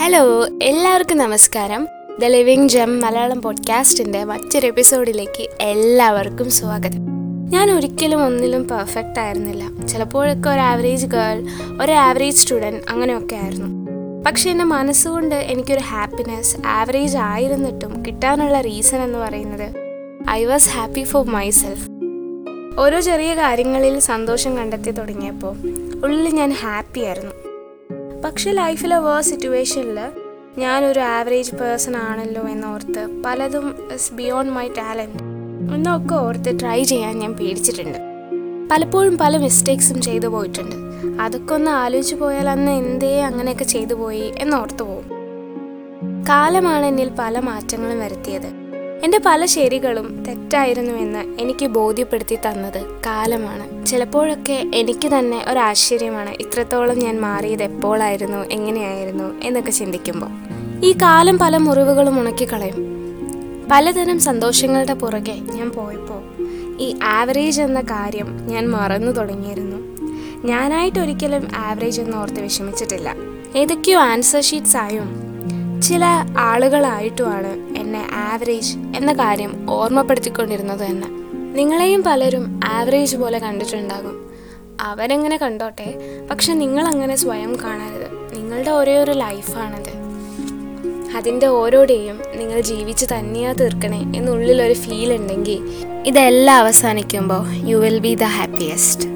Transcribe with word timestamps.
Hello 0.00 0.46
എല്ലാവർക്കും 0.62 1.18
നമസ്കാരം. 1.18 1.88
The 2.20 2.24
living 2.24 2.68
ജം 2.68 3.00
മലയാളം 3.00 3.42
പോഡ്കാസ്റ്റിന്റെ 3.42 4.24
മറ്റൊരു 4.24 4.66
എപ്പിസോഡിലേക്ക് 4.66 5.48
എല്ലാവർക്കും 5.60 6.50
സ്വാഗതം. 6.50 6.98
ഞാൻ 7.50 7.70
ഒരിക്കലും 7.70 8.24
ഒന്നിലും 8.24 8.68
പെർഫെക്റ്റ് 8.68 9.20
ആയിരുന്നില്ല. 9.20 9.86
ചിലപ്പോഴൊക്കെ 9.86 10.50
ഒരു 10.50 10.60
ആവറേജ് 10.60 11.06
ഗേൾ 11.06 11.46
ഒരു 11.82 11.92
ആവറേജ് 11.92 12.36
സ്റ്റുഡന്റ് 12.36 12.90
അങ്ങനെയൊക്കെ 12.90 13.34
ആയിരുന്നു. 13.34 13.90
പക്ഷേ 14.26 14.50
എന്റെ 14.50 14.64
മനസ്സുകൊണ്ട് 14.64 15.34
എനിക്കൊരു 15.34 15.80
ഹാപ്പിനെസ് 15.80 16.56
ആവറേജ് 16.66 17.16
ആയിരുന്നിട്ടും 17.16 18.06
കിട്ടാനുള്ള 18.06 18.60
റീസൺ 18.60 19.02
എന്ന് 19.02 19.18
പറയുന്നത് 19.18 19.74
I 20.30 20.44
was 20.44 20.70
happy 20.70 21.04
for 21.04 21.26
myself 21.50 21.88
ഓരോ 22.80 23.00
ചെറിയ 23.00 23.34
കാര്യങ്ങളിൽ 23.34 23.98
സന്തോഷം 23.98 24.56
കണ്ടെത്തി 24.56 24.90
തുടങ്ങിയപ്പോൾ 24.90 25.56
ഉള്ളിൽ 26.04 26.34
ഞാൻ 26.34 26.50
ഹാപ്പി 26.52 27.00
ആയിരുന്നു. 27.00 27.49
പക്ഷെ 28.24 28.50
ലൈഫിലെ 28.50 28.98
വേ 28.98 29.20
സിറ്റുവേഷനിൽ 29.20 29.98
ഞാനൊരു 30.58 31.00
ആവറേജ് 31.00 31.54
പേഴ്സൺ 31.54 31.96
ആണല്ലോ 31.96 32.42
എന്നോർത്ത് 32.42 33.22
പലതും 33.24 33.92
ഇസ് 33.94 34.14
ബിയോണ്ട് 34.14 34.52
മൈ 34.52 34.68
ടാലന്റ് 34.68 35.22
എന്നൊക്കെ 35.74 36.14
ഓർത്ത് 36.14 36.60
ട്രൈ 36.60 36.82
ചെയ്യാൻ 36.82 37.18
ഞാൻ 37.18 37.32
പേടിച്ചിട്ടുണ്ട്. 37.32 37.98
പലപ്പോഴും 38.72 39.18
പല 39.18 39.36
മിസ്റ്റേക്സും 39.36 40.02
ചെയ്തു 40.02 40.26
പോയിട്ടുണ്ട്. 40.26 40.76
അതൊക്കെ 41.22 41.54
ഒന്ന് 41.54 41.70
ആലോചിച്ച് 41.70 42.14
പോയാൽ 42.14 42.48
അന്ന് 42.48 42.72
എന്തേ 42.72 43.20
അങ്ങനെയൊക്കെ 43.20 43.64
ചെയ്തു 43.64 43.94
പോയി 43.94 44.32
എന്നോർത്ത് 44.38 44.82
പോകും. 44.82 45.04
കാലമാണ് 46.28 46.86
എന്നിൽ 46.86 47.10
പല 47.18 47.38
മാറ്റങ്ങളും 47.38 48.00
വരുത്തിയത്. 48.00 48.69
എന്റെ 49.04 49.20
പല 49.26 49.44
ശരികളും 49.44 50.24
തെറ്റായിരുന്നുവെന്ന് 50.28 51.40
എനിക്ക് 51.40 51.66
ബോധ്യപ്പെടുത്തി 51.66 52.34
തന്നത് 52.34 53.02
കാലമാണ്. 53.06 53.86
ചിലപ്പോഴൊക്കെ 53.86 54.70
എനിക്ക് 54.74 55.08
തന്നെ 55.08 55.44
ഒരാശ്ചര്യമാണ് 55.48 56.30
ഇത്രത്തോളം 56.30 56.98
ഞാൻ 56.98 57.20
മാറിയത് 57.20 57.62
എപ്പോഴായിരുന്നു 57.62 58.38
എങ്ങനെയായിരുന്നു 58.38 59.40
എന്നൊക്കെ 59.42 59.70
ചിന്തിക്കുമ്പോൾ 59.70 60.30
ഈ 60.86 60.92
കാലം 60.92 61.38
പല 61.38 61.56
മുറിവുകളും 61.56 62.20
ഉണക്കിക്കളയും. 62.20 62.86
പലതരം 63.70 64.20
സന്തോഷങ്ങളുടെ 64.20 64.94
പുറകെ 64.94 65.32
ഞാൻ 65.32 65.70
പോയപ്പോൾ 65.70 66.22
ഈ 66.80 66.94
ആവറേജ് 67.02 67.62
എന്ന 67.62 67.80
കാര്യം 67.80 68.46
ഞാൻ 68.46 68.68
മറന്നു 68.68 69.12
തുടങ്ങിയിരുന്നു. 69.12 69.76
ഞാനായിട്ട് 70.46 70.98
ഒരിക്കലും 70.98 71.48
ആവറേജ് 71.56 72.00
എന്ന് 72.00 72.16
ഓർത്ത് 72.16 72.40
വിഷമിച്ചിട്ടില്ല. 72.40 73.14
ഏതൊക്കെയോ 73.56 73.98
ആൻസർ 74.00 74.40
ഷീറ്റ്സ് 74.40 74.76
ആയും 74.76 75.30
ചില 75.82 76.04
ആളുകളായിട്ടുമാണ് 76.38 77.69
എന്നെ 77.90 78.06
ആവറേജ് 78.12 78.76
എന്ന 78.96 79.12
കാര്യം 79.12 79.66
ഓർമ്മപ്പെടുത്തിക്കൊണ്ടിരുന്നത് 79.70 80.78
തന്നെ. 80.78 81.06
നിങ്ങളെയും 81.54 82.02
പലരും 82.02 82.60
ആവറേജ് 82.64 83.16
പോലെ 83.16 83.38
കണ്ടിട്ടുണ്ടാകും. 83.38 84.30
അവരെങ്ങനെ 84.80 85.36
കണ്ടോട്ടെ? 85.36 85.94
പക്ഷെ 86.30 86.52
നിങ്ങളങ്ങനെ 86.52 87.16
സ്വയം 87.16 87.58
കാണരുത്. 87.64 88.36
നിങ്ങളുടെ 88.36 88.70
ഒരേ 88.70 88.98
ഒരു 88.98 89.10
ലൈഫാണത് 89.10 89.92
അതിന്റെ 91.16 91.46
ഓരോ 91.46 91.84
ഡേയും 91.84 92.20
നിങ്ങൾ 92.36 92.60
ജീവിച്ച് 92.60 93.06
തന്നെയാ 93.06 93.52
തീർക്കണേ 93.52 94.12
എന്നുള്ളിലൊരു 94.16 94.72
ഫീൽ 94.72 95.14
ഉണ്ടെങ്കിൽ 95.14 95.86
ഇതെല്ലാം 96.06 96.56
അവസാനിക്കുമ്പോൾ 96.58 97.68
you 97.68 97.76
will 97.76 97.98
be 97.98 98.14
the 98.14 98.24
happiest 98.24 99.08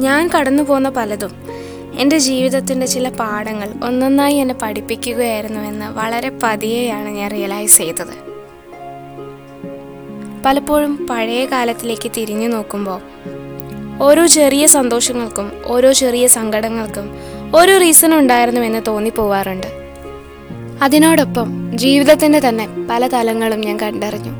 ഞാൻ 0.00 0.28
കടന്നു 0.28 0.62
പോകുന്ന 0.62 0.88
പലതും 0.88 1.30
എന്റെ 1.98 2.18
ജീവിതത്തിന്റെ 2.18 2.86
ചില 2.86 3.08
പാഠങ്ങൾ 3.08 3.68
ഒന്നൊന്നായി 3.84 4.34
എന്നെ 4.34 4.54
പഠിപ്പിക്കുകയായിരുന്നുവെന്ന് 4.62 5.86
വളരെ 5.86 6.32
പതിയെയാണ് 6.42 7.08
ഞാൻ 7.08 7.30
റിയലൈസ് 7.30 7.78
ചെയ്തത്. 7.78 8.32
പലപ്പോഴും 10.44 11.06
പഴയ 11.10 11.44
കാലത്തിലേക്ക് 11.44 12.10
തിരിഞ്ഞു 12.16 12.48
നോക്കുമ്പോൾ 12.48 13.00
ഓരോ 14.02 14.26
ചെറിയ 14.26 14.66
സന്തോഷങ്ങൾക്കും 14.66 15.52
ഓരോ 15.66 15.92
ചെറിയ 15.92 16.26
സങ്കടങ്ങൾക്കും 16.26 17.18
ഓരോ 17.56 17.78
റീസൺ 17.78 18.18
ഉണ്ടായിരുന്നു 18.18 18.22
ഉണ്ടായിരുന്നുവെന്ന് 18.22 18.78
തോന്നിപ്പോവാറുണ്ട്. 18.86 19.66
അതിനോടൊപ്പം 20.82 21.78
ജീവിതത്തിന്റെ 21.78 22.40
തന്നെ 22.48 22.68
പല 22.90 23.06
തലങ്ങളും 23.06 23.60
ഞാൻ 23.60 23.80
കണ്ടറിഞ്ഞു. 23.80 24.32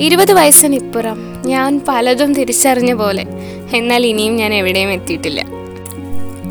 ഇരുപത് 0.00 0.32
വയസ്സിനിപ്പുറം 0.32 1.42
ഞാൻ 1.46 1.80
പലതും 1.88 2.34
തിരിച്ചറിഞ്ഞ 2.34 2.92
പോലെ 2.92 3.26
എന്നാൽ 3.74 4.06
ഇനിയും 4.06 4.36
ഞാൻ 4.36 4.54
എവിടെയും 4.54 4.90
എത്തിയിട്ടില്ല. 4.90 5.57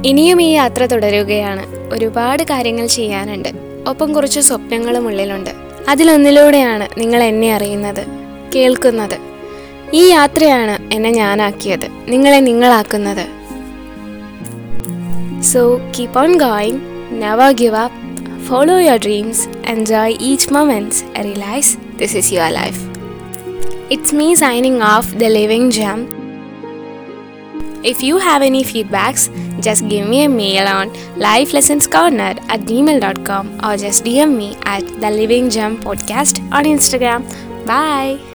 ഇനിയും 0.05 0.41
ഈ 0.41 0.53
യാത്ര 0.53 0.85
തുടരുകയാണ്. 0.85 1.93
ഒരുപാട് 1.93 2.43
കാര്യങ്ങൾ 2.43 2.87
ചെയ്യാനുണ്ട്. 2.87 3.49
ഒപ്പം 3.87 4.13
കുറച്ച് 4.13 4.39
സ്വപ്നങ്ങളും 4.39 5.07
ഉള്ളിലുണ്ട്. 5.07 5.49
അതിലൊന്നിലൂടെയാണ് 5.89 6.99
നിങ്ങൾ 6.99 7.23
എന്നെ 7.23 7.55
അറിയുന്നത് 7.55 8.05
കേൾക്കുന്നത്. 8.55 9.17
ഈ 9.93 10.07
യാത്രയാണ് 10.09 10.93
എന്നെ 10.93 11.11
ഞാനാക്കിയത് 11.11 11.87
നിങ്ങളെ 12.07 12.39
നിങ്ങളാക്കുന്നത്. 12.39 13.27
So 15.41 15.79
keep 15.99 16.19
on 16.19 16.37
going 16.37 16.79
never 17.11 17.51
give 17.51 17.75
up 17.75 18.43
follow 18.43 18.79
your 18.79 18.97
dreams 18.97 19.47
enjoy 19.65 20.17
each 20.21 20.53
moments 20.53 21.03
realise 21.23 21.77
this 21.99 22.17
is 22.17 22.33
your 22.33 22.49
life 22.49 22.79
it's 23.91 24.15
me 24.15 24.33
signing 24.33 24.81
off 24.81 25.15
the 25.15 25.23
living 25.23 25.71
jam 25.71 26.16
If 27.87 28.03
you 28.03 28.17
have 28.17 28.41
any 28.41 28.63
feedbacks, 28.63 29.31
just 29.63 29.87
give 29.87 30.09
me 30.09 30.25
a 30.25 30.29
mail 30.29 30.67
on 30.67 30.89
lifelessonscorner 31.15 32.35
at 32.49 32.59
gmail.com 32.71 33.61
or 33.63 33.77
just 33.77 34.03
DM 34.03 34.35
me 34.35 34.57
at 34.65 34.83
the 34.99 35.09
Living 35.09 35.49
Gem 35.49 35.79
Podcast 35.79 36.41
on 36.51 36.65
Instagram. 36.65 37.23
Bye. 37.65 38.19